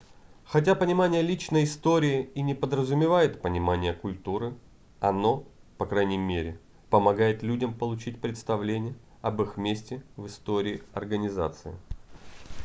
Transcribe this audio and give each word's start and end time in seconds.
хотя 0.45 0.73
понимание 0.73 1.21
личной 1.21 1.63
истории 1.65 2.31
и 2.33 2.41
не 2.41 2.55
подразумевает 2.55 3.39
понимание 3.39 3.93
культуры 3.93 4.55
оно 4.99 5.43
по 5.77 5.85
крайней 5.85 6.17
мере 6.17 6.59
помогает 6.89 7.43
людям 7.43 7.75
получить 7.75 8.19
представление 8.19 8.95
об 9.21 9.43
их 9.43 9.57
месте 9.57 10.01
в 10.15 10.25
истории 10.25 10.81
организации 10.93 11.75